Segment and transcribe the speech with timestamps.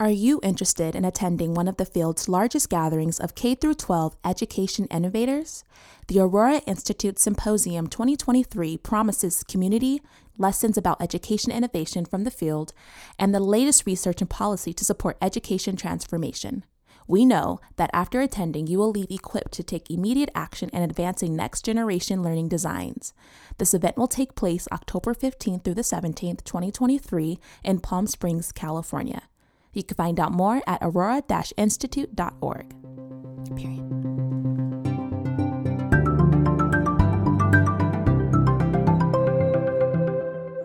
[0.00, 4.86] Are you interested in attending one of the field's largest gatherings of K 12 education
[4.86, 5.62] innovators?
[6.08, 10.00] The Aurora Institute Symposium 2023 promises community,
[10.38, 12.72] lessons about education innovation from the field,
[13.18, 16.64] and the latest research and policy to support education transformation.
[17.06, 21.36] We know that after attending, you will leave equipped to take immediate action in advancing
[21.36, 23.12] next generation learning designs.
[23.58, 29.24] This event will take place October 15th through the 17th, 2023, in Palm Springs, California.
[29.72, 32.74] You can find out more at aurora-institute.org.
[33.56, 33.90] Period.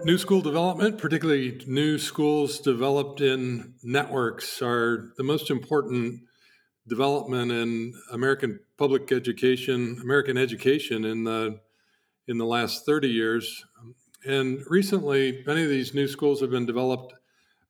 [0.06, 6.22] New school development, particularly new schools developed in networks, are the most important
[6.88, 11.60] development in American public education, American education in the
[12.28, 13.66] in the last 30 years.
[14.28, 17.14] And recently, many of these new schools have been developed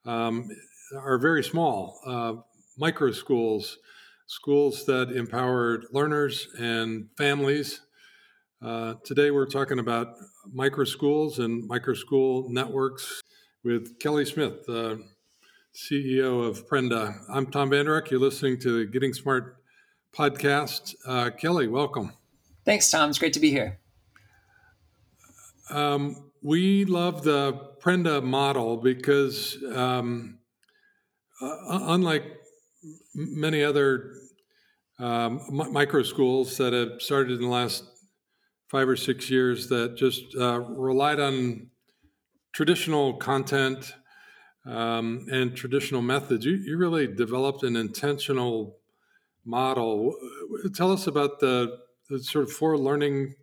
[0.06, 0.50] um,
[0.96, 2.34] are very small, uh,
[2.78, 3.78] micro schools,
[4.28, 7.82] schools that empower learners and families.
[8.62, 10.16] Uh, today, we're talking about
[10.52, 13.22] micro schools and micro school networks
[13.64, 15.04] with Kelly Smith, the
[15.76, 17.18] CEO of Prenda.
[17.30, 18.12] I'm Tom Vander Ark.
[18.12, 19.58] You're listening to the Getting Smart
[20.16, 20.96] podcast.
[21.06, 22.14] Uh, Kelly, welcome.
[22.64, 23.10] Thanks, Tom.
[23.10, 23.80] It's great to be here.
[25.70, 30.40] Um, we love the Prenda model because um,
[31.42, 32.24] uh, unlike
[33.14, 34.14] many other
[35.00, 37.84] um, micro schools that have started in the last
[38.68, 41.68] five or six years that just uh, relied on
[42.54, 43.94] traditional content
[44.66, 48.78] um, and traditional methods, you, you, really developed an intentional
[49.46, 50.16] model.
[50.74, 51.78] Tell us about the,
[52.10, 53.36] the sort of four learning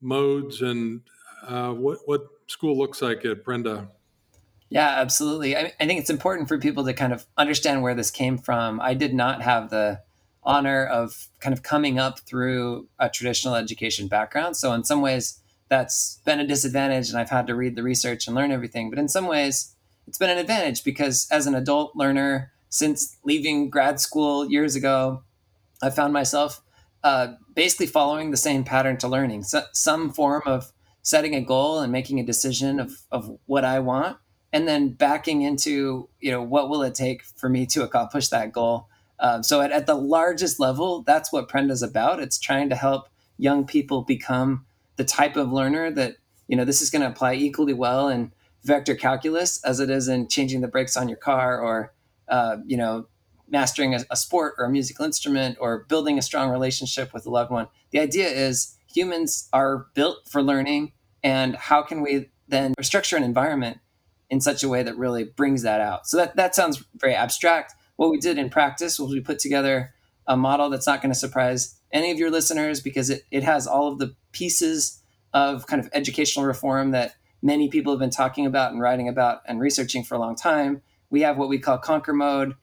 [0.00, 1.00] modes and
[1.46, 3.88] uh, what, what school looks like at Prenda.
[4.70, 5.56] Yeah, absolutely.
[5.56, 8.80] I, I think it's important for people to kind of understand where this came from.
[8.80, 10.02] I did not have the
[10.42, 14.56] honor of kind of coming up through a traditional education background.
[14.56, 18.26] So, in some ways, that's been a disadvantage, and I've had to read the research
[18.26, 18.90] and learn everything.
[18.90, 19.74] But in some ways,
[20.06, 25.22] it's been an advantage because as an adult learner, since leaving grad school years ago,
[25.82, 26.62] I found myself
[27.04, 31.80] uh, basically following the same pattern to learning so, some form of setting a goal
[31.80, 34.18] and making a decision of, of what I want
[34.52, 38.52] and then backing into you know what will it take for me to accomplish that
[38.52, 38.88] goal?
[39.20, 42.20] Um, so at, at, the largest level that's what prenda is about.
[42.20, 44.64] It's trying to help young people become
[44.96, 46.16] the type of learner that
[46.46, 48.32] you know this is going to apply equally well in
[48.64, 51.92] vector calculus as it is in changing the brakes on your car or
[52.28, 53.06] uh, you know
[53.50, 57.30] mastering a, a sport or a musical instrument or building a strong relationship with a
[57.30, 57.66] loved one.
[57.90, 60.92] The idea is humans are built for learning
[61.22, 63.78] and how can we then structure an environment
[64.30, 66.06] in such a way that really brings that out.
[66.06, 67.74] So that, that sounds very abstract.
[67.96, 69.94] What we did in practice was we put together
[70.26, 73.66] a model that's not going to surprise any of your listeners because it, it has
[73.66, 75.02] all of the pieces
[75.32, 79.40] of kind of educational reform that many people have been talking about and writing about
[79.46, 80.82] and researching for a long time.
[81.10, 82.54] We have what we call conquer mode.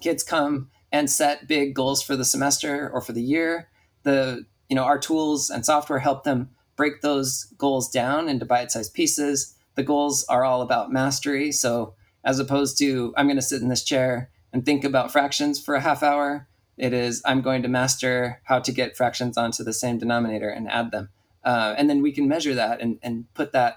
[0.00, 3.68] Kids come and set big goals for the semester or for the year.
[4.02, 8.94] The you know our tools and software help them break those goals down into bite-sized
[8.94, 11.52] pieces the goals are all about mastery.
[11.52, 11.94] So
[12.24, 15.76] as opposed to I'm going to sit in this chair and think about fractions for
[15.76, 19.72] a half hour, it is I'm going to master how to get fractions onto the
[19.72, 21.10] same denominator and add them.
[21.44, 23.76] Uh, and then we can measure that and, and put that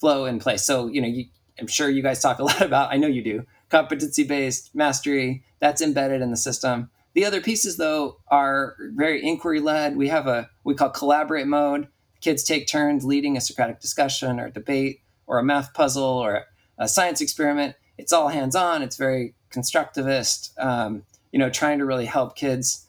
[0.00, 0.64] flow in place.
[0.64, 1.26] So, you know, you,
[1.60, 5.44] I'm sure you guys talk a lot about, I know you do, competency based mastery,
[5.60, 6.88] that's embedded in the system.
[7.12, 9.98] The other pieces, though, are very inquiry led.
[9.98, 11.88] We have a we call collaborate mode.
[12.22, 16.44] Kids take turns leading a Socratic discussion or debate or a math puzzle or
[16.78, 17.76] a science experiment.
[17.98, 18.82] It's all hands on.
[18.82, 20.58] It's very constructivist.
[20.58, 22.86] Um, you know, trying to really help kids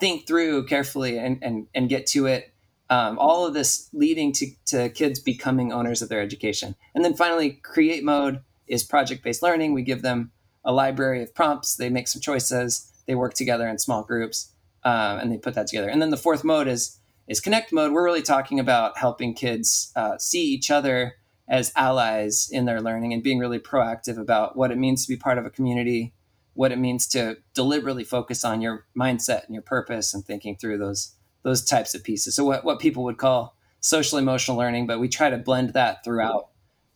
[0.00, 2.52] think through carefully and and, and get to it.
[2.90, 6.74] Um, all of this leading to, to kids becoming owners of their education.
[6.94, 9.72] And then finally, create mode is project based learning.
[9.72, 10.30] We give them
[10.64, 11.76] a library of prompts.
[11.76, 12.92] They make some choices.
[13.06, 14.52] They work together in small groups,
[14.84, 15.88] um, and they put that together.
[15.88, 16.98] And then the fourth mode is
[17.28, 17.92] is connect mode.
[17.92, 21.14] We're really talking about helping kids uh, see each other
[21.52, 25.18] as allies in their learning and being really proactive about what it means to be
[25.18, 26.14] part of a community,
[26.54, 30.78] what it means to deliberately focus on your mindset and your purpose and thinking through
[30.78, 32.36] those those types of pieces.
[32.36, 36.04] So what, what people would call social emotional learning, but we try to blend that
[36.04, 36.50] throughout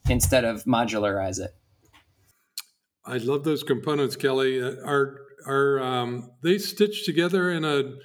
[0.08, 1.50] instead of modularize it.
[3.04, 4.62] I love those components, Kelly.
[4.62, 7.96] Uh, are are um, they stitched together in a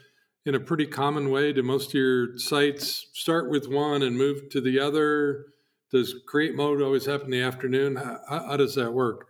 [0.45, 1.53] in a pretty common way?
[1.53, 5.45] Do most of your sites start with one and move to the other?
[5.91, 7.97] Does create mode always happen in the afternoon?
[7.97, 9.27] How, how, does that work?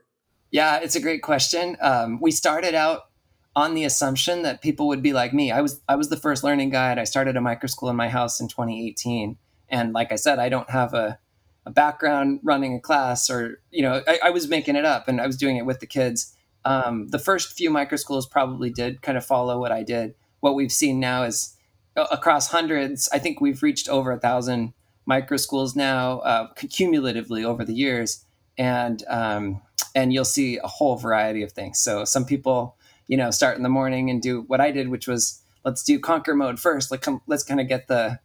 [0.51, 1.75] Yeah, it's a great question.
[1.81, 3.07] Um, we started out
[3.55, 5.51] on the assumption that people would be like me.
[5.51, 6.99] I was I was the first learning guide.
[6.99, 9.37] I started a micro school in my house in 2018,
[9.69, 11.19] and like I said, I don't have a,
[11.65, 15.19] a background running a class, or you know, I, I, was making it up and
[15.19, 16.35] I was doing it with the kids.
[16.63, 20.13] Um, the first few micro schools probably did kind of follow what I did.
[20.41, 21.57] What we've seen now is
[21.95, 23.09] across hundreds.
[23.11, 24.73] I think we've reached over a thousand
[25.05, 28.25] micro schools now, uh, cumulatively over the years,
[28.57, 29.61] and um,
[29.95, 31.79] and you'll see a whole variety of things.
[31.79, 32.75] So some people
[33.11, 35.99] you know, start in the morning and do what I did, which was let's do
[35.99, 36.91] conquer mode first.
[36.91, 38.19] Like, come, let's kind of get the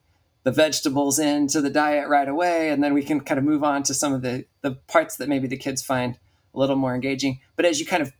[0.45, 3.83] the vegetables into the diet right away, and then we can kind of move on
[3.83, 6.21] to some of the the parts that maybe the kids find
[6.55, 7.41] a little more engaging.
[7.57, 8.13] But as you kind of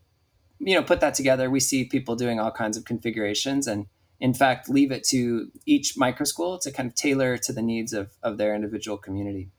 [0.59, 3.87] you know put that together, we see people doing all kinds of configurations, and
[4.21, 7.93] in fact, leave it to each micro school to kind of tailor to the needs
[7.93, 9.51] of of their individual community.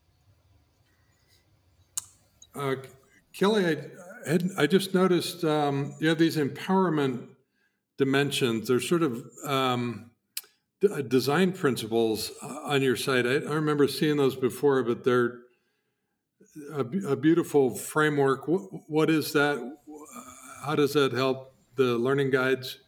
[2.56, 2.76] Uh,
[3.34, 3.78] Kelly,
[4.28, 7.28] I, I just noticed um, you have these empowerment
[7.98, 8.68] dimensions.
[8.68, 10.12] They're sort of um,
[10.82, 13.28] d- uh, design principles uh, on your site.
[13.28, 15.40] I, I, remember seeing those before, but they're
[16.74, 18.48] a, a beautiful framework.
[18.48, 19.58] What, what is that?
[20.66, 22.80] How does that help the learning guides?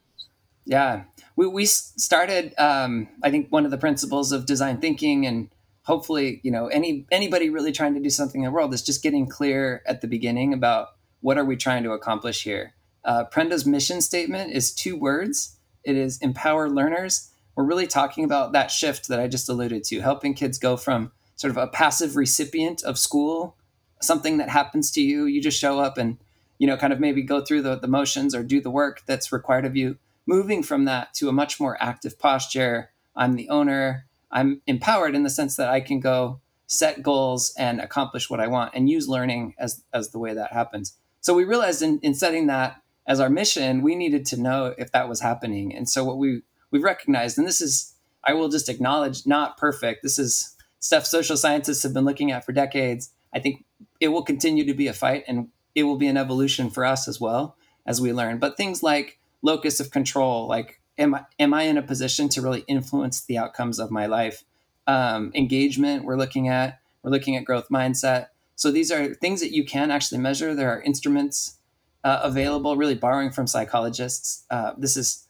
[0.65, 1.03] Yeah,
[1.39, 2.53] we, we started.
[2.57, 5.49] Um, I think one of the principles of design thinking and
[5.83, 9.01] hopefully you know any anybody really trying to do something in the world is just
[9.01, 10.89] getting clear at the beginning about
[11.21, 12.73] what are we trying to accomplish here?
[13.05, 15.55] Uh, Prenda's mission statement is two words.
[15.85, 17.31] It is empower learners.
[17.55, 21.13] We're really talking about that shift that I just alluded to, helping kids go from
[21.37, 23.55] sort of a passive recipient of school,
[24.01, 26.17] something that happens to you, you just show up and
[26.57, 29.31] you know kind of maybe go through the, the motions or do the work that's
[29.31, 29.97] required of you,
[30.29, 32.91] moving from that to a much more active posture.
[33.15, 34.05] I'm the owner.
[34.31, 38.45] I'm empowered in the sense that I can go set goals and accomplish what I
[38.45, 40.93] want and use learning as as the way that happens.
[41.19, 44.91] So we realized in, in setting that as our mission, we needed to know if
[44.91, 45.75] that was happening.
[45.75, 50.03] And so what we we recognized, and this is I will just acknowledge not perfect.
[50.03, 53.09] This is stuff social scientists have been looking at for decades.
[53.33, 53.65] I think
[53.99, 57.07] it will continue to be a fight and it will be an evolution for us
[57.07, 58.37] as well as we learn.
[58.37, 62.41] But things like locus of control, like am I, am I in a position to
[62.41, 64.43] really influence the outcomes of my life?
[64.85, 66.79] Um, engagement, we're looking at.
[67.03, 68.27] We're looking at growth mindset.
[68.55, 70.53] So these are things that you can actually measure.
[70.53, 71.57] There are instruments
[72.03, 74.45] uh, available, really borrowing from psychologists.
[74.49, 75.27] Uh, this is,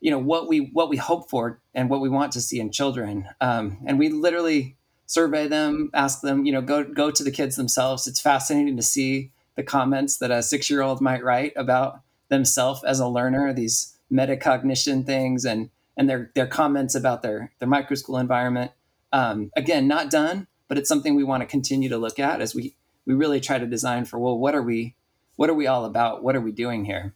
[0.00, 2.70] you know, what we what we hope for and what we want to see in
[2.70, 3.28] children.
[3.40, 7.56] Um, and we literally survey them, ask them, you know, go go to the kids
[7.56, 8.06] themselves.
[8.06, 12.82] It's fascinating to see the comments that a six year old might write about themselves
[12.82, 13.52] as a learner.
[13.52, 18.72] These metacognition things and and their their comments about their their micro school environment.
[19.12, 22.54] Um, again, not done, but it's something we want to continue to look at as
[22.54, 22.74] we
[23.04, 24.94] we really try to design for well what are we
[25.36, 27.12] what are we all about what are we doing here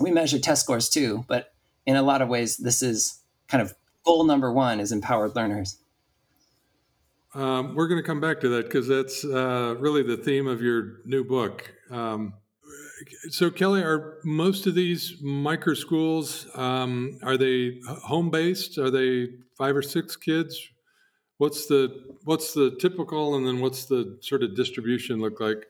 [0.00, 1.52] we measure test scores too but
[1.84, 3.74] in a lot of ways this is kind of
[4.04, 5.78] goal number one is empowered learners
[7.34, 10.60] um, we're going to come back to that because that's uh, really the theme of
[10.60, 12.34] your new book um,
[13.30, 19.28] so kelly are most of these micro schools um, are they home based are they
[19.62, 20.60] five or six kids?
[21.38, 25.66] What's the what's the typical and then what's the sort of distribution look like?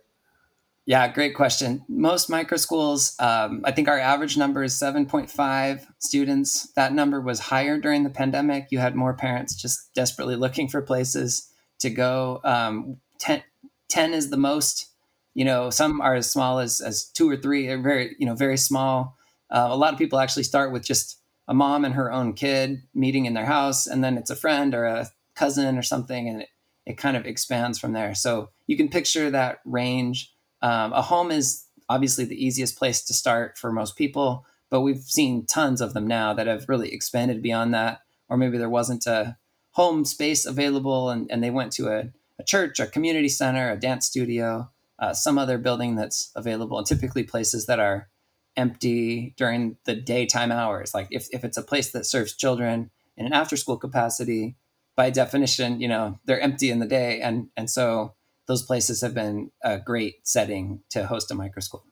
[0.87, 1.85] Yeah great question.
[1.89, 6.73] Most micro schools um, i think our average number is 7.5 students.
[6.73, 8.69] That number was higher during the pandemic.
[8.71, 12.41] You had more parents just desperately looking for places to go.
[12.45, 13.43] Um, 10,
[13.89, 14.92] 10 is the most
[15.35, 18.35] you know some are as small as, as two or three are very you know
[18.35, 19.17] very small
[19.51, 22.83] uh, a lot of people actually start with just a mom and her own kid
[22.95, 26.43] meeting in their house and then it's a friend or a cousin or something, and
[26.43, 26.49] it,
[26.87, 28.15] it kind of expands from there.
[28.15, 30.33] So you can picture that range.
[30.61, 35.03] Um, a home is obviously the easiest place to start for most people, but we've
[35.03, 38.01] seen tons of them now that have really expanded beyond that.
[38.29, 39.37] Or maybe there wasn't a
[39.73, 43.77] home space available and, and they went to a, a church, a community center, a
[43.77, 48.09] dance studio, uh, some other building that's available, and typically places that are
[48.57, 50.95] empty during the daytime hours.
[50.95, 54.57] Like if, if it's a place that serves children in an after school capacity,
[54.97, 57.21] by definition, you know, they're empty in the day.
[57.21, 58.15] And, and so
[58.47, 61.87] those places have been a great setting to host a micro school.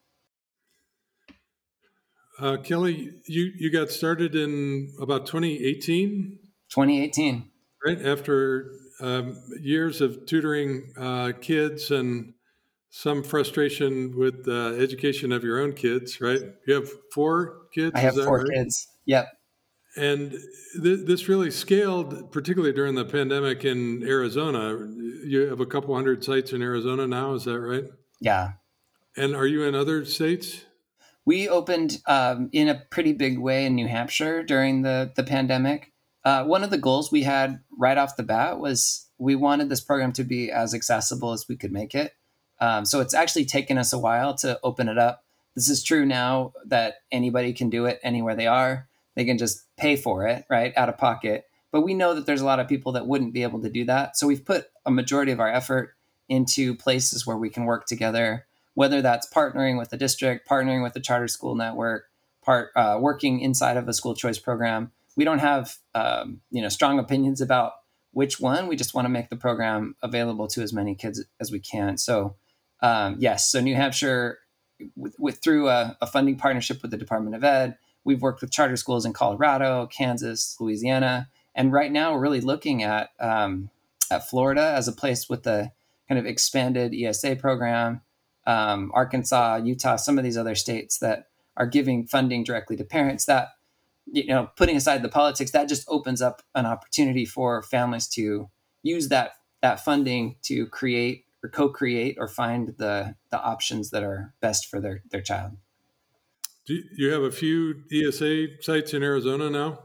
[2.39, 6.39] Uh, Kelly, you, you got started in about 2018?
[6.71, 7.51] 2018.
[7.85, 8.03] Right.
[8.03, 12.35] After um, years of tutoring uh, kids and
[12.91, 16.41] some frustration with the education of your own kids, right?
[16.67, 17.93] You have four kids?
[17.95, 18.49] I have four right?
[18.53, 18.89] kids.
[19.07, 19.29] Yep.
[19.97, 20.33] And
[20.83, 24.89] th- this really scaled, particularly during the pandemic in Arizona.
[25.25, 27.85] You have a couple hundred sites in Arizona now, is that right?
[28.21, 28.53] Yeah.
[29.17, 30.65] And are you in other states?
[31.25, 35.93] We opened um, in a pretty big way in New Hampshire during the the pandemic.
[36.25, 39.81] Uh, one of the goals we had right off the bat was we wanted this
[39.81, 42.13] program to be as accessible as we could make it.
[42.61, 45.25] Um, so it's actually taken us a while to open it up.
[45.55, 48.89] This is true now that anybody can do it anywhere they are.
[49.15, 51.47] They can just pay for it, right, out of pocket.
[51.73, 53.85] But we know that there's a lot of people that wouldn't be able to do
[53.85, 54.17] that.
[54.17, 55.95] So we've put a majority of our effort
[56.29, 60.95] into places where we can work together, whether that's partnering with the district, partnering with
[60.95, 62.05] the charter school network,
[62.43, 64.93] part uh, working inside of a school choice program.
[65.17, 67.73] We don't have um, you know strong opinions about
[68.13, 68.69] which one.
[68.69, 71.99] We just want to make the program available to as many kids as we can.
[71.99, 72.37] So
[72.83, 74.39] um, yes, so New Hampshire,
[74.97, 78.51] with, with through a, a funding partnership with the Department of Ed, we've worked with
[78.51, 83.71] charter schools in Colorado, Kansas, Louisiana, and right now we're really looking at um,
[84.11, 85.71] at Florida as a place with the
[86.09, 88.01] kind of expanded ESA program,
[88.47, 93.27] um, Arkansas, Utah, some of these other states that are giving funding directly to parents.
[93.27, 93.49] That
[94.07, 98.49] you know, putting aside the politics, that just opens up an opportunity for families to
[98.83, 99.33] use that
[99.63, 104.81] that funding to create or co-create or find the the options that are best for
[104.81, 105.53] their their child.
[106.67, 109.81] Do you have a few ESA sites in Arizona now?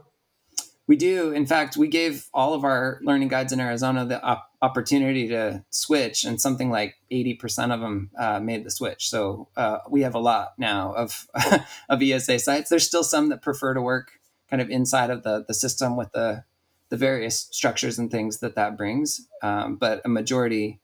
[0.86, 1.32] We do.
[1.32, 5.64] In fact, we gave all of our learning guides in Arizona the op- opportunity to
[5.70, 9.10] switch, and something like 80% of them uh, made the switch.
[9.10, 11.26] So uh, we have a lot now of,
[11.88, 12.70] of ESA sites.
[12.70, 14.12] There's still some that prefer to work
[14.48, 16.44] kind of inside of the, the system with the,
[16.88, 19.26] the various structures and things that that brings.
[19.42, 20.78] Um, but a majority,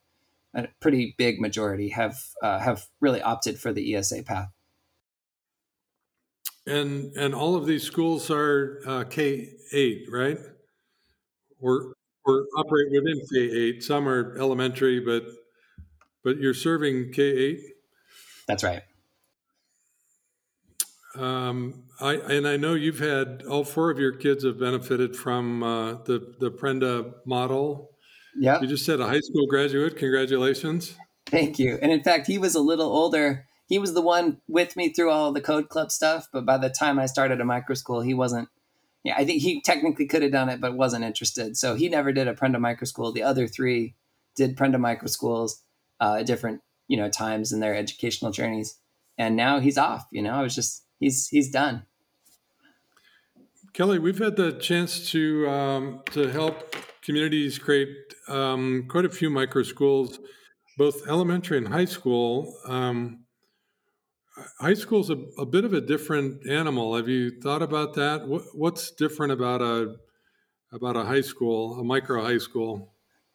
[0.54, 4.48] a pretty big majority, have uh, have really opted for the ESA path.
[6.66, 10.38] And and all of these schools are uh, K eight, right?
[11.60, 11.94] Or
[12.24, 13.82] or operate within K eight.
[13.82, 15.24] Some are elementary, but
[16.22, 17.60] but you're serving K eight.
[18.46, 18.82] That's right.
[21.14, 25.62] Um, I and I know you've had all four of your kids have benefited from
[25.62, 27.91] uh, the the Prenda model.
[28.38, 29.96] Yeah, you just said a high school graduate.
[29.96, 30.96] Congratulations!
[31.26, 31.78] Thank you.
[31.80, 35.10] And in fact, he was a little older he was the one with me through
[35.10, 36.28] all the code club stuff.
[36.30, 38.50] But by the time I started a micro school, he wasn't.
[39.02, 41.56] Yeah, I think he technically could have done it, but wasn't interested.
[41.56, 43.12] So he never did a Prenda micro school.
[43.12, 43.94] The other three
[44.36, 45.62] did Prenda micro schools
[46.00, 48.78] uh, at different you know times in their educational journeys.
[49.16, 50.06] And now he's off.
[50.12, 51.86] You know, I was just he's he's done.
[53.72, 59.30] Kelly, we've had the chance to um, to help communities create um, quite a few
[59.30, 60.18] micro schools,
[60.78, 62.54] both elementary and high school.
[62.66, 63.24] Um,
[64.60, 66.96] high school's a, a bit of a different animal.
[66.96, 68.26] Have you thought about that?
[68.26, 69.96] What, what's different about a
[70.72, 72.94] about a high school, a micro high school?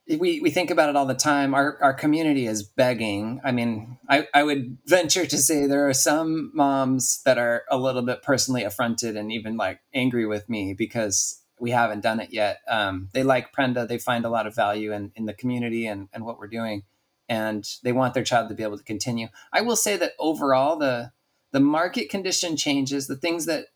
[0.10, 1.54] We, we think about it all the time.
[1.54, 3.42] Our, our community is begging.
[3.44, 7.78] I mean, I, I would venture to say there are some moms that are a
[7.78, 12.32] little bit personally affronted and even like angry with me because we haven't done it
[12.32, 12.60] yet.
[12.68, 13.88] Um, they like Prenda.
[13.88, 16.84] They find a lot of value in, in the community and, and what we're doing
[17.30, 19.28] and they want their child to be able to continue.
[19.52, 21.12] I will say that overall, the
[21.52, 23.68] the market condition changes, the things that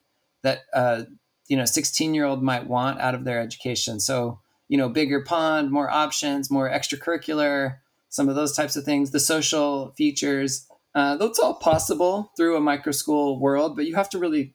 [0.43, 1.03] that uh,
[1.47, 4.00] you know, sixteen year old might want out of their education.
[4.00, 7.77] So you know, bigger pond, more options, more extracurricular,
[8.09, 10.67] some of those types of things, the social features.
[10.93, 14.53] Uh, that's all possible through a micro school world, but you have to really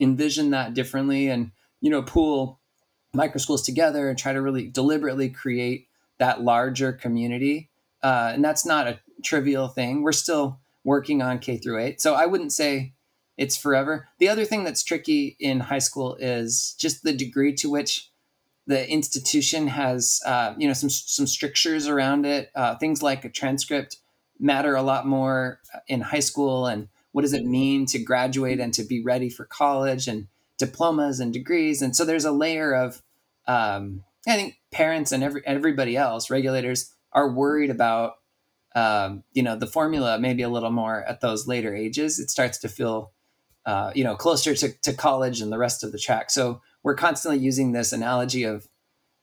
[0.00, 2.60] envision that differently and you know pool
[3.16, 7.70] micro schools together and try to really deliberately create that larger community
[8.02, 10.02] uh, and that's not a trivial thing.
[10.02, 12.92] We're still working on K through eight, so I wouldn't say
[13.36, 14.08] it's forever.
[14.18, 18.10] The other thing that's tricky in high school is just the degree to which
[18.66, 22.50] the institution has, uh, you know, some some strictures around it.
[22.54, 23.96] Uh, things like a transcript
[24.38, 28.72] matter a lot more in high school, and what does it mean to graduate and
[28.74, 31.82] to be ready for college and diplomas and degrees.
[31.82, 33.02] And so there's a layer of,
[33.46, 38.14] um, I think, parents and every everybody else, regulators are worried about
[38.74, 42.18] um, you know the formula maybe a little more at those later ages.
[42.18, 43.12] It starts to feel
[43.64, 46.30] uh, you know closer to, to college and the rest of the track.
[46.30, 48.68] So we're constantly using this analogy of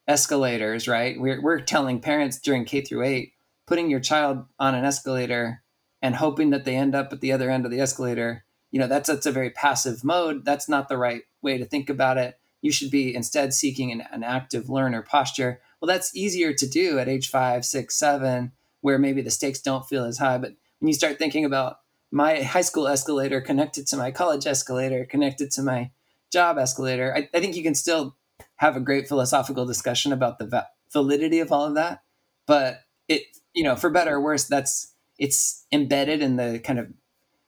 [0.08, 1.20] escalators right?
[1.20, 3.32] We're, we're telling parents during k through 8
[3.65, 5.63] putting your child on an escalator
[6.01, 8.44] and hoping that they end up at the other end of the escalator.
[8.72, 10.46] You know that's that's a very passive mode.
[10.46, 14.03] That's not the right way to think about it you should be instead seeking an,
[14.12, 18.98] an active learner posture well, that's easier to do at age five, six, seven, where
[18.98, 20.38] maybe the stakes don't feel as high.
[20.38, 21.79] But when you start thinking about
[22.10, 25.91] my high school escalator connected to my college escalator, connected to my
[26.32, 28.15] job escalator, I, I think you can still
[28.55, 32.03] have a great philosophical discussion about the va- validity of all of that.
[32.48, 32.79] But
[33.10, 36.93] it, you know, for better or worse, that's it's embedded in the kind of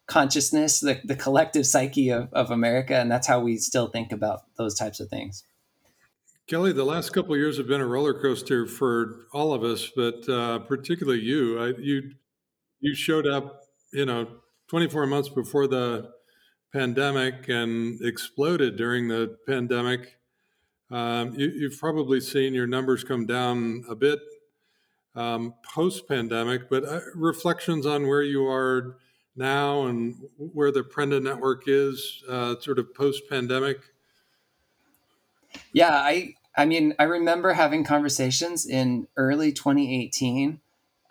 [0.07, 2.95] consciousness, the, the collective psyche of, of America.
[2.95, 5.43] And that's how we still think about those types of things.
[6.47, 9.91] Kelly, the last couple of years have been a roller coaster for all of us,
[9.95, 11.59] but uh, particularly you.
[11.59, 12.11] I, you
[12.81, 14.27] you showed up, you know,
[14.67, 16.11] 24 months before the
[16.71, 20.17] pandemic and exploded during the pandemic.
[20.91, 24.19] Um, you, have probably seen your numbers come down a bit
[25.15, 28.97] um, post pandemic, but uh, reflections on where you are
[29.35, 33.79] now and where the Prenda network is, uh, sort of post pandemic.
[35.73, 40.59] Yeah, I I mean, I remember having conversations in early 2018.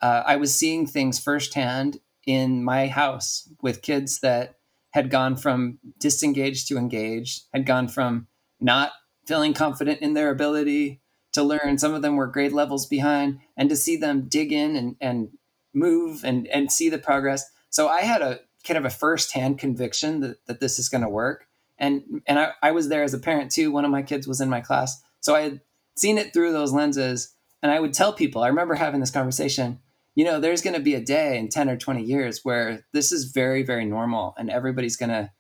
[0.01, 4.57] Uh, I was seeing things firsthand in my house with kids that
[4.91, 8.27] had gone from disengaged to engaged, had gone from
[8.61, 8.93] not
[9.27, 11.01] feeling confident in their ability
[11.33, 11.79] to learn.
[11.79, 15.29] Some of them were grade levels behind, and to see them dig in and, and
[15.75, 17.51] move and, and see the progress.
[17.75, 21.09] So I had a kind of a firsthand conviction that, that this is going to
[21.09, 21.49] work.
[21.77, 23.73] And, and I, I was there as a parent too.
[23.73, 25.03] One of my kids was in my class.
[25.19, 25.61] So I had
[25.97, 27.35] seen it through those lenses.
[27.65, 29.81] And I would tell people, I remember having this conversation,
[30.15, 33.11] you know, there's going to be a day in 10 or 20 years where this
[33.11, 35.33] is very, very normal and everybody's going to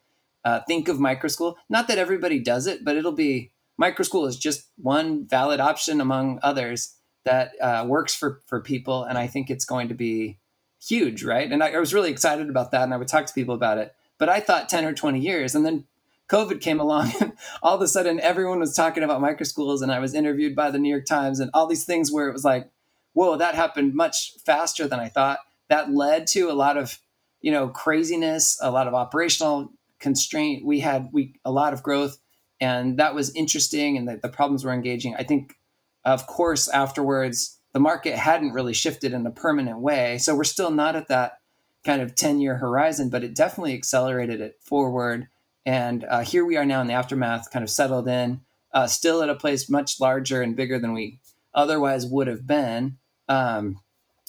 [0.44, 1.54] uh, think of microschool.
[1.68, 6.40] Not that everybody does it, but it'll be microschool is just one valid option among
[6.42, 9.04] others that uh, works for, for people.
[9.04, 10.40] And I think it's going to be
[10.86, 11.50] huge, right?
[11.50, 12.82] And I, I was really excited about that.
[12.82, 13.94] And I would talk to people about it.
[14.18, 15.54] But I thought 10 or 20 years.
[15.54, 15.84] And then
[16.28, 19.98] COVID came along, and all of a sudden everyone was talking about microschools, and I
[19.98, 22.70] was interviewed by the New York Times, and all these things where it was like,
[23.12, 25.38] whoa, that happened much faster than I thought.
[25.68, 26.98] That led to a lot of,
[27.40, 30.64] you know, craziness, a lot of operational constraint.
[30.64, 32.18] We had we a lot of growth,
[32.60, 35.14] and that was interesting, and the, the problems were engaging.
[35.16, 35.56] I think,
[36.04, 40.70] of course, afterwards the market hadn't really shifted in a permanent way, so we're still
[40.70, 41.40] not at that
[41.84, 45.28] kind of 10 year horizon, but it definitely accelerated it forward.
[45.66, 48.40] And uh, here we are now in the aftermath, kind of settled in,
[48.72, 51.20] uh, still at a place much larger and bigger than we
[51.52, 53.80] otherwise would have been, um,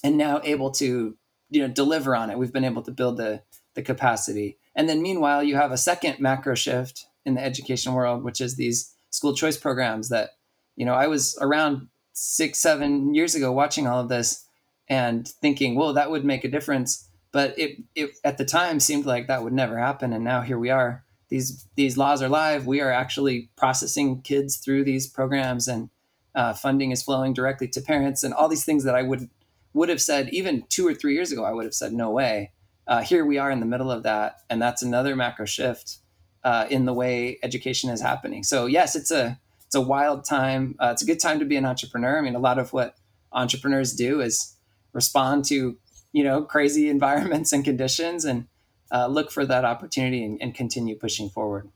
[0.03, 1.17] and now able to
[1.49, 2.37] you know deliver on it.
[2.37, 3.41] We've been able to build the
[3.75, 4.57] the capacity.
[4.75, 8.55] And then meanwhile, you have a second macro shift in the education world, which is
[8.55, 10.31] these school choice programs that
[10.75, 14.45] you know I was around six seven years ago watching all of this
[14.87, 17.09] and thinking, well, that would make a difference.
[17.31, 20.57] But it, it at the time seemed like that would never happen, and now here
[20.57, 22.67] we are these these laws are live.
[22.67, 25.89] We are actually processing kids through these programs, and
[26.33, 29.29] uh, funding is flowing directly to parents, and all these things that I would
[29.73, 31.43] would have said even two or three years ago.
[31.43, 32.51] I would have said no way.
[32.87, 35.97] Uh, here we are in the middle of that, and that's another macro shift
[36.43, 38.43] uh, in the way education is happening.
[38.43, 40.75] So yes, it's a it's a wild time.
[40.79, 42.17] Uh, it's a good time to be an entrepreneur.
[42.17, 42.95] I mean, a lot of what
[43.31, 44.55] entrepreneurs do is
[44.93, 45.77] respond to
[46.11, 48.47] you know crazy environments and conditions and
[48.91, 51.69] uh, look for that opportunity and, and, continue pushing forward.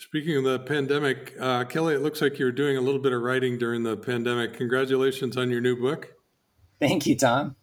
[0.00, 3.12] Speaking of the pandemic, uh, Kelly, it looks like you were doing a little bit
[3.12, 4.54] of writing during the pandemic.
[4.54, 6.14] Congratulations on your new book.
[6.80, 7.54] Thank you, Tom.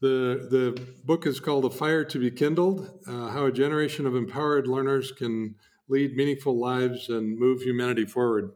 [0.00, 4.14] The, the book is called A Fire to Be Kindled uh, How a Generation of
[4.14, 5.54] Empowered Learners Can
[5.88, 8.52] Lead Meaningful Lives and Move Humanity Forward.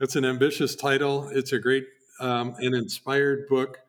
[0.00, 1.28] It's an ambitious title.
[1.28, 1.84] It's a great
[2.20, 3.80] um, and inspired book.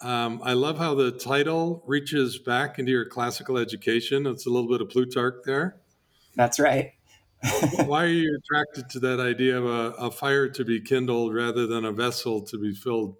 [0.00, 4.26] Um, I love how the title reaches back into your classical education.
[4.26, 5.76] It's a little bit of Plutarch there.
[6.36, 6.92] That's right.
[7.84, 11.66] Why are you attracted to that idea of a, a, fire to be kindled rather
[11.66, 13.16] than a vessel to be filled?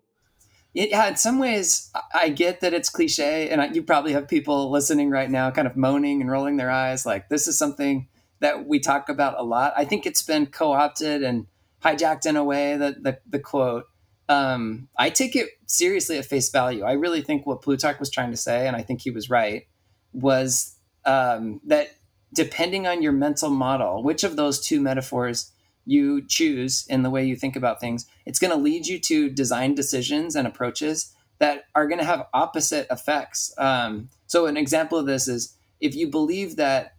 [0.72, 5.11] Yeah, in some ways, I get that it's cliche, and you probably have people listening
[5.11, 8.06] right now kind of moaning and rolling their eyes like this is something
[8.40, 9.72] that we talk about a lot.
[9.76, 11.46] I think it's been co opted and
[11.83, 13.87] hijacked in a way that the, the quote
[14.31, 16.85] um, I take it seriously at face value.
[16.85, 19.66] I really think what Plutarch was trying to say, and I think he was right,
[20.12, 21.88] was um, that
[22.33, 25.50] depending on your mental model, which of those two metaphors
[25.85, 29.31] you choose in the way you think about things, it's going to lead you to
[29.31, 33.53] design decisions and approaches that are going to have opposite effects.
[33.59, 36.94] Um, so, an example of this is if you believe that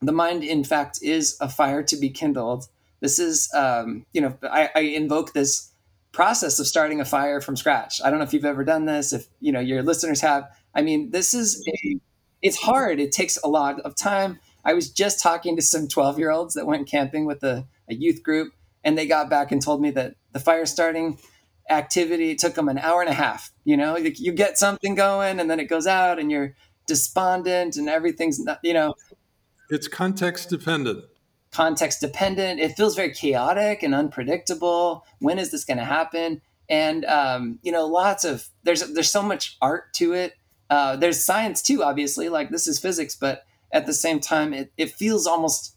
[0.00, 2.66] the mind, in fact, is a fire to be kindled.
[3.00, 5.70] This is, um, you know, I, I invoke this
[6.12, 8.00] process of starting a fire from scratch.
[8.02, 10.44] I don't know if you've ever done this, if you know your listeners have.
[10.74, 12.00] I mean, this is a,
[12.42, 13.00] it's hard.
[13.00, 14.40] It takes a lot of time.
[14.64, 17.94] I was just talking to some 12 year olds that went camping with a, a,
[17.94, 18.52] youth group,
[18.84, 21.18] and they got back and told me that the fire starting
[21.70, 23.52] activity took them an hour and a half.
[23.64, 26.54] You know, you get something going, and then it goes out, and you're
[26.86, 28.58] despondent, and everything's not.
[28.62, 28.94] You know,
[29.70, 31.04] it's context dependent
[31.52, 32.60] context dependent.
[32.60, 35.04] It feels very chaotic and unpredictable.
[35.18, 36.42] When is this going to happen?
[36.68, 40.34] And um, you know, lots of there's there's so much art to it
[40.70, 44.72] uh, there's science too, obviously, like this is physics, but at the same time, it,
[44.76, 45.76] it feels almost,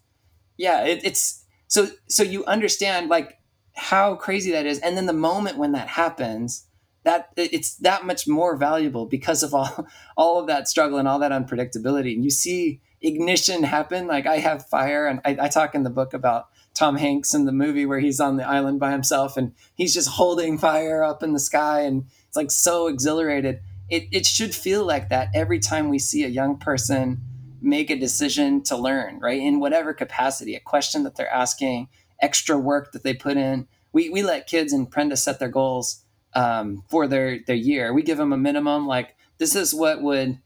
[0.56, 3.38] yeah, it, it's so, so you understand like
[3.74, 4.78] how crazy that is.
[4.78, 6.66] And then the moment when that happens,
[7.02, 11.18] that it's that much more valuable because of all, all of that struggle and all
[11.18, 12.14] that unpredictability.
[12.14, 14.06] And you see ignition happen.
[14.06, 17.44] Like I have fire and I, I talk in the book about Tom Hanks in
[17.44, 21.22] the movie where he's on the island by himself and he's just holding fire up
[21.22, 25.58] in the sky and it's like so exhilarated it, it should feel like that every
[25.58, 27.20] time we see a young person
[27.60, 29.40] make a decision to learn, right?
[29.40, 31.88] In whatever capacity, a question that they're asking,
[32.20, 33.66] extra work that they put in.
[33.92, 37.92] We, we let kids in Prenda set their goals um, for their, their year.
[37.92, 40.38] We give them a minimum, like, this is what would,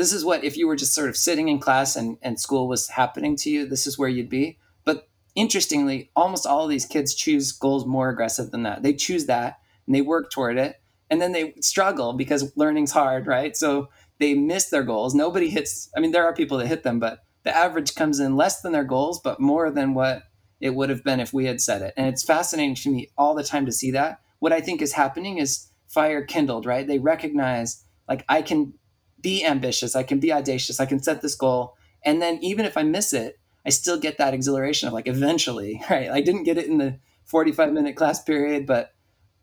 [0.00, 2.66] this is what, if you were just sort of sitting in class and, and school
[2.66, 4.58] was happening to you, this is where you'd be.
[4.84, 8.82] But interestingly, almost all of these kids choose goals more aggressive than that.
[8.82, 13.26] They choose that and they work toward it and then they struggle because learning's hard,
[13.26, 13.54] right?
[13.54, 15.14] So they miss their goals.
[15.14, 15.90] Nobody hits.
[15.94, 18.72] I mean, there are people that hit them, but the average comes in less than
[18.72, 20.22] their goals, but more than what
[20.60, 21.92] it would have been if we had said it.
[21.98, 24.20] And it's fascinating to me all the time to see that.
[24.38, 26.86] What I think is happening is fire kindled, right?
[26.86, 28.74] They recognize like I can
[29.22, 32.76] be ambitious, I can be audacious, I can set this goal, and then even if
[32.76, 36.10] I miss it, I still get that exhilaration of like eventually, right?
[36.10, 38.94] I didn't get it in the 45 minute class period, but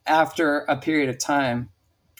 [0.05, 1.69] after a period of time,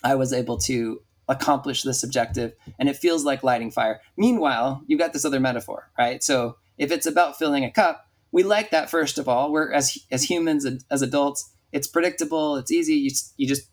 [0.03, 3.99] I was able to accomplish this objective and it feels like lighting fire.
[4.15, 6.23] Meanwhile, you've got this other metaphor, right?
[6.23, 9.51] So if it's about filling a cup, we like that first of all.
[9.51, 12.95] We're as as humans as adults, it's predictable, it's easy.
[12.95, 13.69] You you just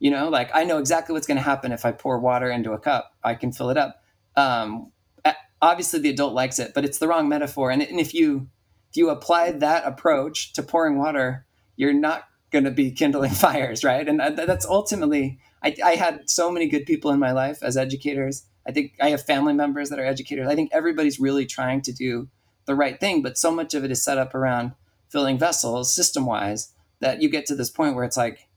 [0.00, 2.72] you know, like I know exactly what's going to happen if I pour water into
[2.72, 3.12] a cup.
[3.22, 4.02] I can fill it up.
[4.34, 4.90] Um,
[5.62, 7.70] obviously, the adult likes it, but it's the wrong metaphor.
[7.70, 8.48] And, and if you
[8.90, 13.84] if you apply that approach to pouring water, you're not going to be kindling fires,
[13.84, 14.08] right?
[14.08, 18.46] And that's ultimately, I, I, had so many good people in my life as educators.
[18.66, 20.48] I think I have family members that are educators.
[20.48, 22.28] I think everybody's really trying to do
[22.66, 24.72] the right thing, but so much of it is set up around
[25.08, 28.48] filling vessels system wise that you get to this point where it's like,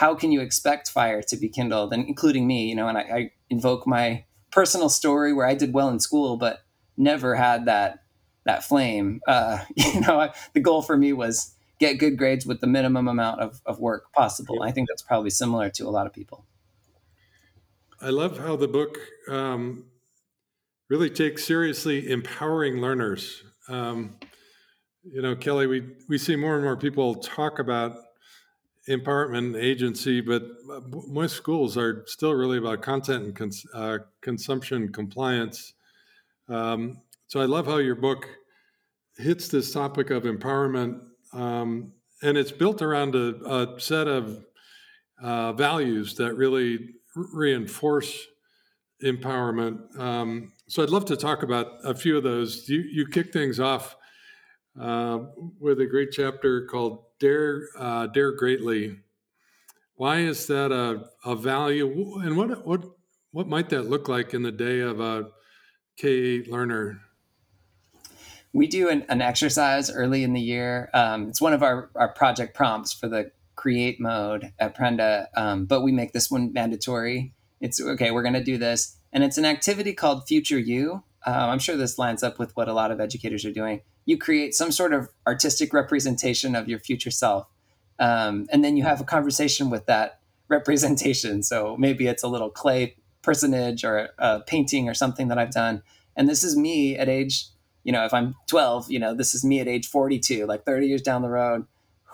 [0.00, 1.92] how can you expect fire to be kindled?
[1.92, 5.74] And including me, you know, and I, I invoke my personal story where I did
[5.74, 6.60] well in school, but
[6.96, 7.98] never had that
[8.46, 9.20] that flame.
[9.28, 13.08] Uh, you know, I, the goal for me was get good grades with the minimum
[13.08, 14.56] amount of, of work possible.
[14.60, 14.68] Yeah.
[14.68, 16.46] I think that's probably similar to a lot of people.
[18.00, 18.96] I love how the book
[19.28, 19.84] um,
[20.88, 23.42] really takes seriously empowering learners.
[23.68, 24.16] Um,
[25.04, 27.96] you know, Kelly, we, we see more and more people talk about
[28.90, 30.42] empowerment agency, but
[31.08, 35.74] most schools are still really about content and cons- uh, consumption compliance.
[36.48, 38.26] Um, so I love how your book
[39.16, 41.00] hits this topic of empowerment
[41.32, 44.44] um, and it's built around a, a set of
[45.22, 48.26] uh, values that really reinforce
[49.04, 49.98] empowerment.
[49.98, 52.68] Um, so I'd love to talk about a few of those.
[52.68, 53.96] You, you kick things off
[54.80, 55.20] uh,
[55.58, 58.98] with a great chapter called "Dare uh, Dare Greatly."
[59.94, 62.84] Why is that a, a value, and what what
[63.30, 65.28] what might that look like in the day of a
[65.96, 67.00] K eight learner?
[68.52, 70.90] we do an, an exercise early in the year.
[70.92, 75.66] Um, it's one of our, our project prompts for the create mode at Prenda, um,
[75.66, 77.34] but we make this one mandatory.
[77.60, 78.96] It's okay, we're going to do this.
[79.12, 81.04] And it's an activity called Future You.
[81.26, 83.82] Uh, I'm sure this lines up with what a lot of educators are doing.
[84.04, 87.46] You create some sort of artistic representation of your future self.
[87.98, 91.42] Um, and then you have a conversation with that representation.
[91.42, 95.82] So maybe it's a little clay personage or a painting or something that I've done.
[96.16, 97.50] And this is me at age
[97.84, 100.86] you know, if I'm 12, you know, this is me at age 42, like 30
[100.86, 101.66] years down the road.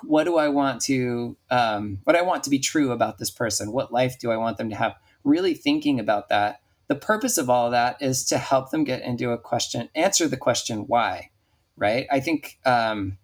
[0.03, 3.72] What do I want to, um, what I want to be true about this person?
[3.72, 4.94] What life do I want them to have?
[5.25, 6.61] Really thinking about that.
[6.88, 10.29] The purpose of all of that is to help them get into a question, answer
[10.29, 11.31] the question why,
[11.77, 12.07] right?
[12.11, 13.19] I think um,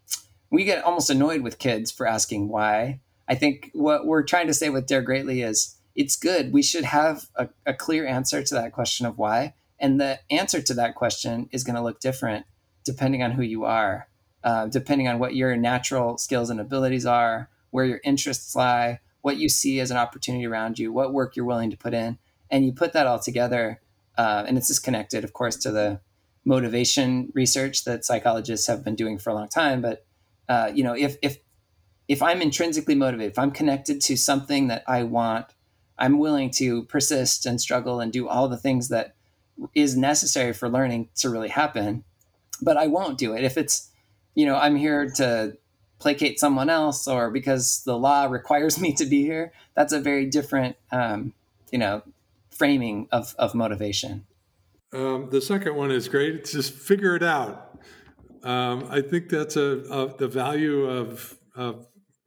[0.50, 3.00] we get almost annoyed with kids for asking why.
[3.28, 6.52] I think what we're trying to say with Dare Greatly is it's good.
[6.52, 10.62] We should have a, a clear answer to that question of why and the answer
[10.62, 12.46] to that question is going to look different
[12.84, 14.08] depending on who you are,
[14.44, 19.38] uh, depending on what your natural skills and abilities are, where your interests lie, what
[19.38, 22.16] you see as an opportunity around you, what work you're willing to put in.
[22.48, 23.80] And you put that all together.
[24.16, 26.00] Uh, and it's just connected, of course, to the
[26.44, 29.80] motivation research that psychologists have been doing for a long time.
[29.80, 30.04] But,
[30.48, 31.38] uh, you know, if, if,
[32.08, 35.46] if I'm intrinsically motivated, if I'm connected to something that I want,
[35.98, 39.14] I'm willing to persist and struggle and do all the things that
[39.74, 42.02] is necessary for learning to really happen
[42.62, 43.90] but i won't do it if it's
[44.34, 45.56] you know i'm here to
[45.98, 50.24] placate someone else or because the law requires me to be here that's a very
[50.24, 51.34] different um,
[51.70, 52.02] you know
[52.52, 54.24] framing of, of motivation.
[54.92, 56.34] Um, the second one is great.
[56.34, 57.78] It's just figure it out.
[58.42, 61.86] Um, I think that's a, a, the value of, of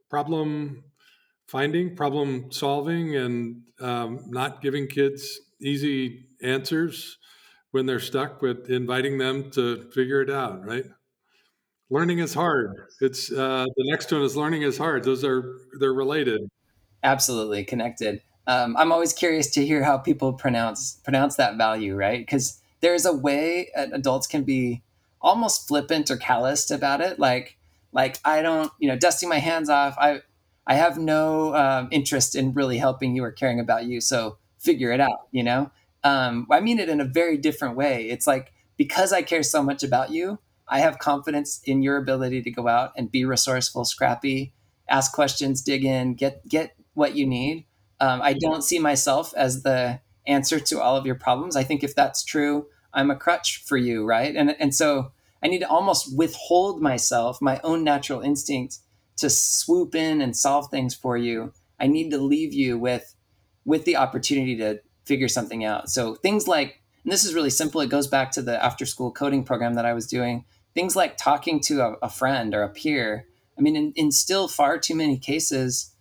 [0.10, 0.84] problem
[1.47, 7.17] finding, problem solving, and um, not giving kids easy answers
[7.71, 10.65] when they're stuck, but inviting them to figure it out.
[10.65, 10.86] Right?
[11.89, 12.71] Learning is hard.
[13.01, 15.04] It's uh, the next one is learning is hard.
[15.04, 16.41] Those are they're related.
[17.04, 18.21] Absolutely connected.
[18.48, 22.20] Um, I'm always curious to hear how people pronounce pronounce that value, right?
[22.20, 24.84] Because there's a way adults can be
[25.22, 27.58] almost flippant or calloused about it, like
[27.92, 29.96] like I don't, you know, dusting my hands off.
[29.98, 30.22] I
[30.68, 34.92] I have no um, interest in really helping you or caring about you, so figure
[34.92, 35.28] it out.
[35.32, 35.72] You know,
[36.04, 38.10] um, I mean it in a very different way.
[38.10, 42.44] It's like because I care so much about you, I have confidence in your ability
[42.44, 44.54] to go out and be resourceful, scrappy,
[44.88, 47.66] ask questions, dig in, get get what you need
[48.06, 51.56] um, I don't see myself as the answer to all of your problems.
[51.56, 54.36] I think if that's true, I'm a crutch for you, right?
[54.36, 55.12] And and so
[55.44, 58.78] I need to almost withhold myself, my own natural instinct
[59.18, 61.52] to swoop in and solve things for you.
[61.80, 63.15] I need to leave you with
[63.65, 65.89] with the opportunity to figure something out.
[65.89, 67.82] So things like and this is really simple.
[67.82, 70.46] It goes back to the after school coding program that I was doing.
[70.76, 73.26] Things like talking to a, a friend or a peer.
[73.58, 75.95] I mean, in, in still far too many cases,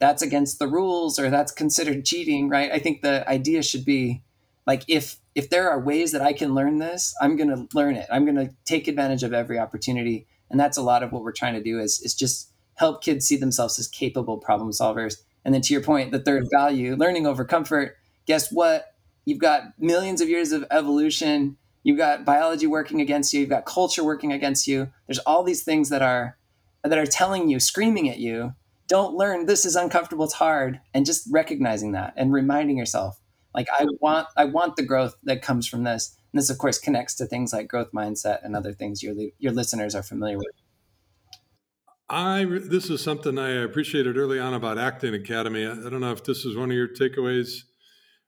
[0.00, 2.72] that's against the rules or that's considered cheating, right?
[2.72, 4.22] I think the idea should be
[4.66, 7.94] like if if there are ways that I can learn this, I'm going to learn
[7.94, 8.08] it.
[8.10, 11.32] I'm going to take advantage of every opportunity, and that's a lot of what we're
[11.32, 15.18] trying to do is is just help kids see themselves as capable problem solvers.
[15.44, 17.96] And then to your point, the third value, learning over comfort.
[18.26, 18.94] Guess what?
[19.24, 21.56] You've got millions of years of evolution.
[21.82, 23.40] You've got biology working against you.
[23.40, 24.90] You've got culture working against you.
[25.06, 26.38] There's all these things that are
[26.82, 28.54] that are telling you, screaming at you
[28.90, 30.80] don't learn this is uncomfortable it's hard.
[30.92, 33.18] And just recognizing that and reminding yourself
[33.54, 33.94] like i mm-hmm.
[34.00, 36.14] want i want the growth that comes from this.
[36.32, 39.52] And this of course connects to things like growth mindset and other things your your
[39.52, 40.48] listeners are familiar with.
[42.10, 45.64] I this is something i appreciated early on about acton academy.
[45.64, 47.62] I don't know if this is one of your takeaways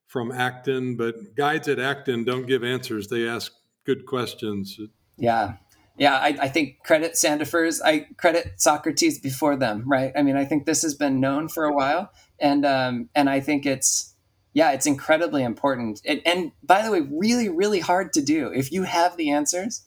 [0.07, 3.53] from acton but guides at acton don't give answers they ask
[3.85, 4.79] good questions.
[5.17, 5.57] Yeah
[5.97, 7.81] yeah, I, I, think credit Sandefurs.
[7.85, 10.13] I credit Socrates before them, right?
[10.17, 13.41] I mean, I think this has been known for a while, and um, and I
[13.41, 14.15] think it's
[14.55, 16.01] yeah, it's incredibly important.
[16.05, 19.83] It, and by the way, really, really hard to do if you have the answers.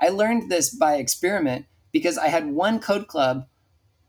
[0.00, 3.46] I learned this by experiment because I had one code club,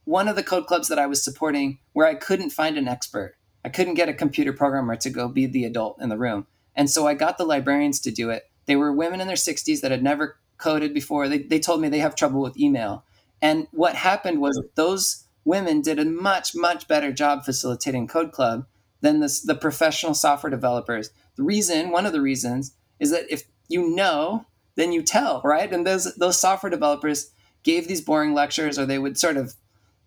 [0.05, 3.35] one of the code clubs that I was supporting, where I couldn't find an expert.
[3.65, 6.89] I couldn't get a computer programmer to go be the adult in the room, and
[6.89, 8.49] so I got the librarians to do it.
[8.65, 11.27] They were women in their 60s that had never coded before.
[11.27, 13.03] They, they told me they have trouble with email.
[13.41, 18.65] And what happened was those women did a much, much better job facilitating Code Club
[19.01, 21.11] than this, the professional software developers.
[21.35, 24.45] The reason, one of the reasons, is that if you know,
[24.75, 25.71] then you tell, right?
[25.71, 27.31] And those those software developers
[27.63, 29.55] gave these boring lectures, or they would sort of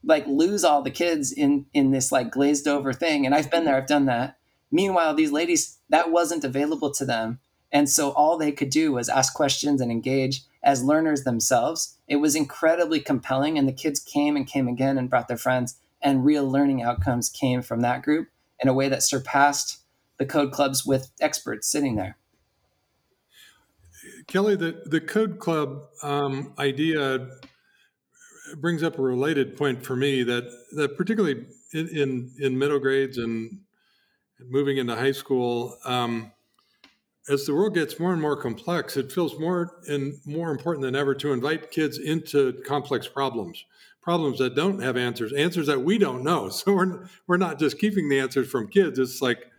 [0.02, 3.26] like lose all the kids in in this like glazed over thing.
[3.26, 4.38] And I've been there, I've done that.
[4.70, 7.40] Meanwhile, these ladies, that wasn't available to them.
[7.76, 11.98] And so all they could do was ask questions and engage as learners themselves.
[12.08, 15.76] It was incredibly compelling, and the kids came and came again and brought their friends,
[16.00, 18.28] and real learning outcomes came from that group
[18.60, 19.80] in a way that surpassed
[20.16, 22.16] the code clubs with experts sitting there.
[24.26, 27.28] Kelly, the, the code club um, idea
[28.56, 33.18] brings up a related point for me that, that particularly in, in, in middle grades
[33.18, 33.60] and
[34.40, 36.32] moving into high school, um,
[37.28, 40.94] as the world gets more and more complex, it feels more and more important than
[40.94, 43.64] ever to invite kids into complex problems,
[44.00, 46.48] problems that don't have answers, answers that we don't know.
[46.50, 48.98] So we're we're not just keeping the answers from kids.
[48.98, 49.50] It's like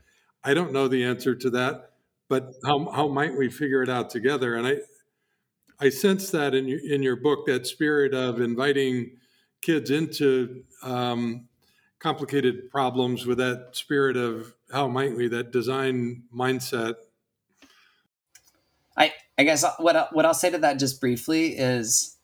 [0.43, 1.91] I don't know the answer to that,
[2.29, 4.55] but how how might we figure it out together?
[4.55, 4.77] And I
[5.79, 9.17] I sense that in your in your book that spirit of inviting
[9.61, 11.47] kids into um,
[11.99, 16.95] complicated problems with that spirit of how might we that design mindset
[19.37, 22.17] I I guess what what I'll say to that just briefly is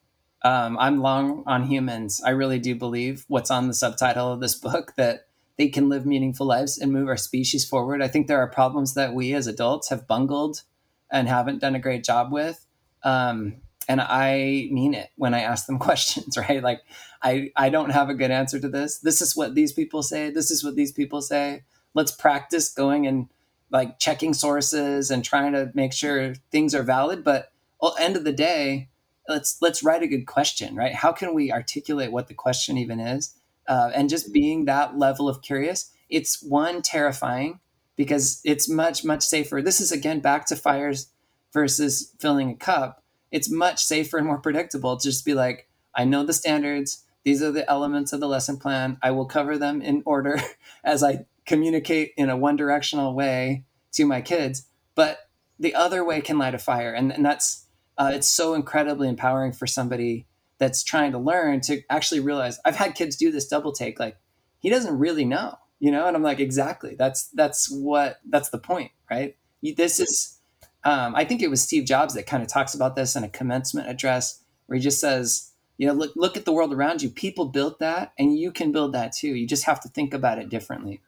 [0.44, 2.22] um, I'm long on humans.
[2.26, 6.06] I really do believe what's on the subtitle of this book that they can live
[6.06, 8.02] meaningful lives and move our species forward.
[8.02, 10.64] I think there are problems that we as adults have bungled
[11.12, 12.66] and haven't done a great job with.
[13.04, 16.64] Um, and I mean it when I ask them questions, right?
[16.64, 16.82] Like,
[17.22, 19.00] I, I don't have a good answer to this.
[19.00, 20.30] This is what these people say.
[20.30, 21.64] This is what these people say.
[21.94, 23.30] Let's practice going and
[23.74, 27.24] like checking sources and trying to make sure things are valid.
[27.24, 28.90] But the end of the day,
[29.28, 30.94] let's let's write a good question, right?
[30.94, 33.36] How can we articulate what the question even is?
[33.68, 37.60] Uh, and just being that level of curious, it's one terrifying
[37.96, 39.62] because it's much much safer.
[39.62, 41.12] This is again back to fires
[41.52, 43.04] versus filling a cup.
[43.32, 47.04] It's much safer and more predictable to just be like, I know the standards.
[47.24, 48.98] These are the elements of the lesson plan.
[49.02, 50.40] I will cover them in order
[50.84, 54.66] as I communicate in a one directional way to my kids.
[54.96, 55.30] But
[55.60, 56.94] the other way can light a fire.
[56.94, 57.66] And, and that's,
[57.98, 60.28] uh, it's so incredibly empowering for somebody
[60.58, 64.00] that's trying to learn to actually realize I've had kids do this double take.
[64.00, 64.18] Like
[64.60, 66.08] he doesn't really know, you know?
[66.08, 66.96] And I'm like, exactly.
[66.96, 69.36] That's, that's what, that's the point, right?
[69.62, 70.40] This is,
[70.84, 73.30] um, I think it was Steve Jobs that kind of talks about this in a
[73.30, 77.10] commencement address where he just says, you know, look, look at the world around you.
[77.10, 79.30] People built that and you can build that too.
[79.30, 81.02] You just have to think about it differently.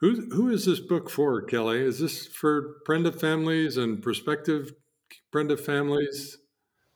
[0.00, 1.80] Who, who is this book for, Kelly?
[1.80, 4.72] Is this for Prenda families and prospective
[5.32, 6.38] Prenda families?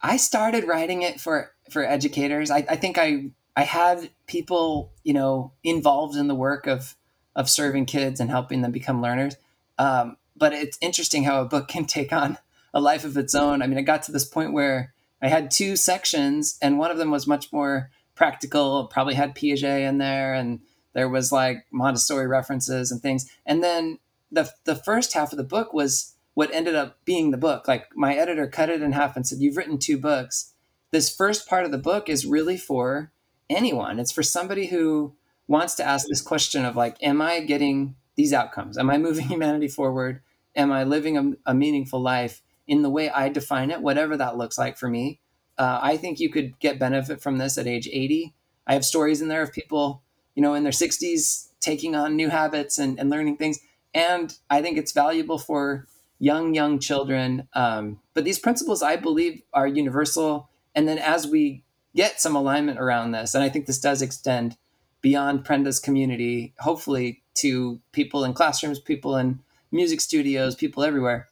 [0.01, 2.51] I started writing it for for educators.
[2.51, 6.95] I, I think I I had people you know involved in the work of
[7.35, 9.37] of serving kids and helping them become learners.
[9.79, 12.39] Um, but it's interesting how a book can take on
[12.75, 13.63] a life of its own.
[13.63, 16.99] I mean, I got to this point where I had two sections, and one of
[16.99, 18.87] them was much more practical.
[18.87, 20.61] Probably had Piaget in there, and
[20.99, 23.31] there was like Montessori references and things.
[23.47, 24.01] And then
[24.33, 27.69] the the first half of the book was what ended up being the book.
[27.69, 30.55] Like my editor cut it in half and said, "You've written two books.
[30.91, 33.13] This first part of the book is really for
[33.49, 34.01] anyone.
[34.01, 35.15] It's for somebody who
[35.47, 38.77] wants to ask this question of like, am I getting these outcomes?
[38.77, 40.21] Am I moving humanity forward?
[40.57, 44.37] Am I living a, a meaningful life in the way I define it, whatever that
[44.37, 45.21] looks like for me?
[45.57, 48.35] Uh, I think you could get benefit from this at age 80.
[48.67, 50.03] I have stories in there of people,
[50.39, 53.59] you know, in their 60s taking on new habits and, and learning things.
[53.93, 55.89] And I think it's valuable for
[56.21, 57.49] young, young children.
[57.55, 60.49] Um, but these principles, I believe, are universal.
[60.77, 61.65] And then as we
[61.97, 64.57] get some alignment around this, and I think this does extend
[65.01, 69.41] beyond Prenda's community, hopefully to people in classrooms, people in
[69.73, 71.27] music studios, people everywhere,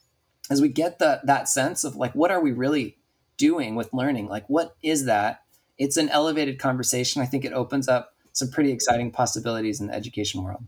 [0.51, 2.97] as we get the, that sense of like, what are we really
[3.37, 4.27] doing with learning?
[4.27, 5.45] Like, what is that?
[5.79, 7.23] It's an elevated conversation.
[7.23, 10.63] I think it opens up some pretty exciting possibilities in the education world.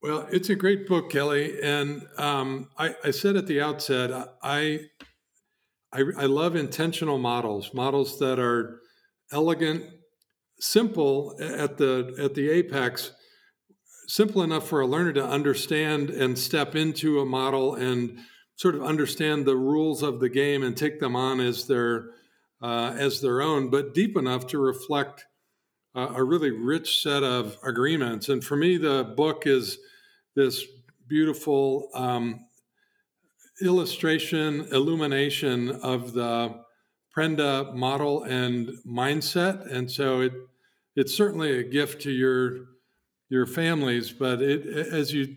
[0.00, 4.86] Well, it's a great book, Kelly, and um, I, I, said at the outset, I,
[5.92, 8.80] I, I love intentional models, models that are
[9.32, 9.84] elegant,
[10.60, 13.10] simple at the at the apex,
[14.06, 18.20] simple enough for a learner to understand and step into a model and
[18.54, 22.10] sort of understand the rules of the game and take them on as their
[22.62, 25.26] uh, as their own, but deep enough to reflect
[25.94, 28.28] uh, a really rich set of agreements.
[28.28, 29.78] And for me, the book is
[30.36, 30.64] this
[31.08, 32.46] beautiful um,
[33.60, 36.60] illustration, illumination of the
[37.16, 39.70] Prenda model and mindset.
[39.70, 40.32] And so it
[40.96, 42.66] it's certainly a gift to your
[43.28, 45.36] your families, but it as you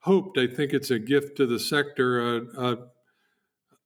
[0.00, 2.78] hoped, I think it's a gift to the sector, a, a,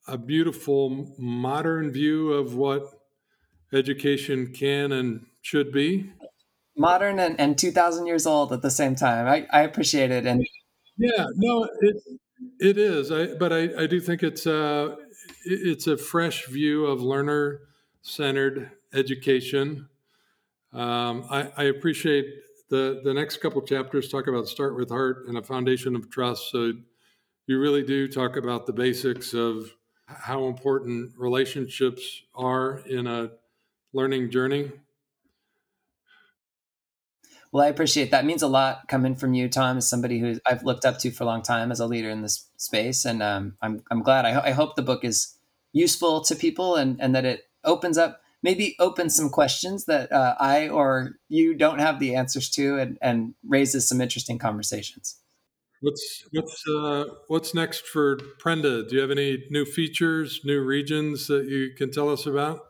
[0.09, 2.83] a beautiful modern view of what
[3.73, 6.11] education can and should be.
[6.77, 9.27] Modern and, and 2000 years old at the same time.
[9.27, 10.47] I, I appreciate it and
[10.97, 11.97] yeah no it,
[12.61, 13.11] it is.
[13.11, 14.97] I, but I, I do think it's a,
[15.45, 17.61] it's a fresh view of learner
[18.03, 19.89] centered education.
[20.73, 22.27] Um, I, I, appreciate
[22.69, 26.51] the the next couple chapters talk about start with heart and a foundation of trust.
[26.51, 26.73] So
[27.47, 29.75] you really do talk about the basics of
[30.07, 33.31] how important relationships are in a
[33.95, 34.73] learning journey
[37.53, 38.25] well, I appreciate that.
[38.25, 41.25] Means a lot coming from you, Tom, as somebody who I've looked up to for
[41.25, 43.05] a long time as a leader in this space.
[43.05, 44.25] And um, I'm, I'm glad.
[44.25, 45.39] I, ho- I hope the book is
[45.73, 50.35] useful to people and, and that it opens up, maybe opens some questions that uh,
[50.39, 55.19] I or you don't have the answers to and, and raises some interesting conversations.
[55.81, 58.89] What's what's uh, what's next for Prenda?
[58.89, 62.61] Do you have any new features, new regions that you can tell us about?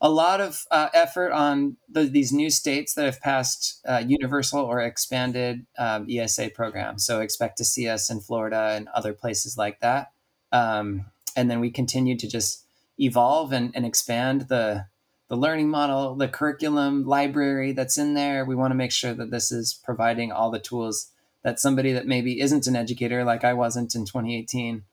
[0.00, 4.60] A lot of uh, effort on the, these new states that have passed uh, universal
[4.60, 7.04] or expanded um, ESA programs.
[7.04, 10.12] So expect to see us in Florida and other places like that.
[10.52, 12.64] Um, and then we continue to just
[12.98, 14.86] evolve and, and expand the
[15.28, 18.46] the learning model, the curriculum library that's in there.
[18.46, 21.10] We want to make sure that this is providing all the tools
[21.44, 24.84] that somebody that maybe isn't an educator, like I wasn't in 2018,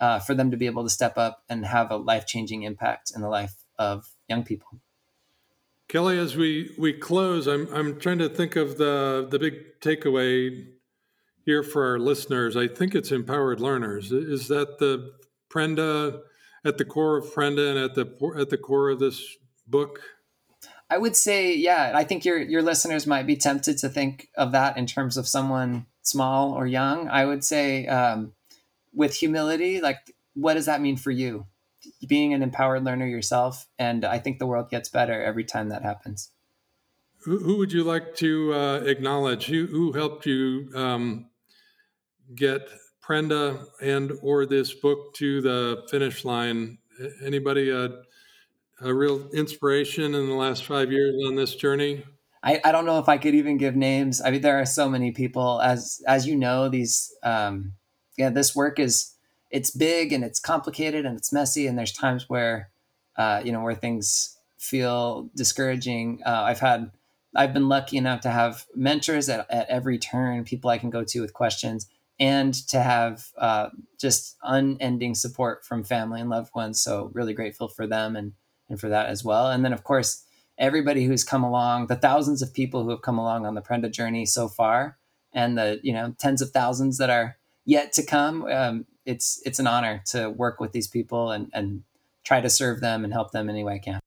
[0.00, 3.12] uh, for them to be able to step up and have a life changing impact
[3.14, 4.80] in the life of young people.
[5.88, 10.66] Kelly, as we, we close, I'm, I'm trying to think of the, the big takeaway
[11.44, 12.56] here for our listeners.
[12.56, 14.12] I think it's empowered learners.
[14.12, 15.12] Is that the
[15.50, 16.20] Prenda
[16.64, 20.00] at the core of Prenda and at the at the core of this book?
[20.88, 21.92] I would say, yeah.
[21.94, 25.28] I think your your listeners might be tempted to think of that in terms of
[25.28, 28.32] someone small or young, I would say um,
[28.92, 31.46] with humility, like what does that mean for you?
[32.06, 35.82] Being an empowered learner yourself, and I think the world gets better every time that
[35.82, 36.30] happens.
[37.24, 39.46] Who, who would you like to uh, acknowledge?
[39.46, 41.30] Who, who helped you um,
[42.34, 42.68] get
[43.02, 46.78] Prenda and or this book to the finish line?
[47.24, 48.02] Anybody a,
[48.82, 52.04] a real inspiration in the last five years on this journey?
[52.42, 54.20] I, I don't know if I could even give names.
[54.20, 55.62] I mean, there are so many people.
[55.62, 57.72] As as you know, these um,
[58.18, 59.13] yeah, this work is
[59.54, 62.70] it's big and it's complicated and it's messy and there's times where
[63.16, 66.20] uh, you know where things feel discouraging.
[66.26, 66.90] Uh, I've had
[67.36, 71.04] I've been lucky enough to have mentors at, at every turn, people I can go
[71.04, 71.86] to with questions,
[72.18, 73.68] and to have uh,
[74.00, 76.80] just unending support from family and loved ones.
[76.80, 78.32] So really grateful for them and
[78.68, 79.52] and for that as well.
[79.52, 80.24] And then of course
[80.58, 83.90] everybody who's come along, the thousands of people who have come along on the Prenda
[83.90, 84.98] journey so far,
[85.32, 88.46] and the you know tens of thousands that are yet to come.
[88.50, 91.82] Um, it's it's an honor to work with these people and and
[92.24, 94.00] try to serve them and help them any way I can.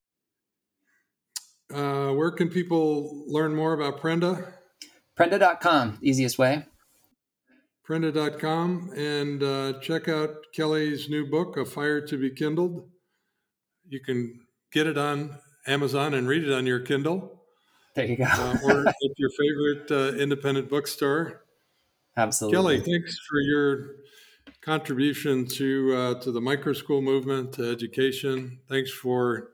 [1.72, 4.52] Uh, where can people learn more about Prenda?
[5.16, 6.64] Prenda.com, easiest way.
[7.86, 12.88] Prenda.com and uh, check out Kelly's new book, A Fire to Be Kindled.
[13.88, 14.40] You can
[14.72, 17.42] get it on Amazon and read it on your Kindle.
[17.94, 18.24] There you go.
[18.24, 21.44] uh, or at your favorite uh, independent bookstore.
[22.16, 22.56] Absolutely.
[22.56, 23.96] Kelly, thanks for your
[24.60, 28.60] contribution to uh, to the micro school movement, to education.
[28.68, 29.50] Thanks for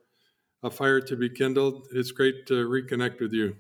[0.63, 1.87] a fire to be kindled.
[1.93, 3.57] It's great to reconnect with you.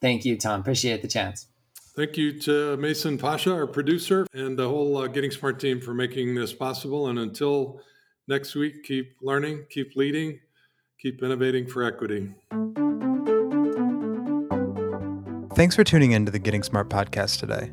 [0.00, 0.60] Thank you, Tom.
[0.60, 1.48] Appreciate the chance.
[1.96, 5.92] Thank you to Mason Pashia, our producer, and the whole uh, Getting Smart team for
[5.92, 7.08] making this possible.
[7.08, 7.80] And until
[8.28, 10.38] next week, keep learning, keep leading,
[11.00, 12.34] keep innovating for equity.
[15.56, 17.72] Thanks for tuning in to the Getting Smart podcast today.